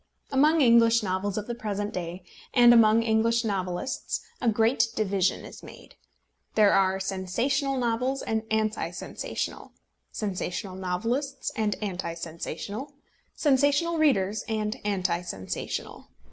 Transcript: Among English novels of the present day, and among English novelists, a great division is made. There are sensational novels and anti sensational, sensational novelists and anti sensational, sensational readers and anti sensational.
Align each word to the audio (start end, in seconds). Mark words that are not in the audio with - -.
Among 0.31 0.61
English 0.61 1.03
novels 1.03 1.37
of 1.37 1.45
the 1.45 1.53
present 1.53 1.93
day, 1.93 2.23
and 2.55 2.73
among 2.73 3.03
English 3.03 3.45
novelists, 3.45 4.19
a 4.41 4.49
great 4.49 4.87
division 4.95 5.45
is 5.45 5.61
made. 5.61 5.93
There 6.55 6.73
are 6.73 6.99
sensational 6.99 7.77
novels 7.77 8.23
and 8.23 8.41
anti 8.49 8.89
sensational, 8.89 9.73
sensational 10.11 10.73
novelists 10.75 11.51
and 11.55 11.75
anti 11.83 12.15
sensational, 12.15 12.95
sensational 13.35 13.99
readers 13.99 14.43
and 14.49 14.75
anti 14.83 15.21
sensational. 15.21 16.07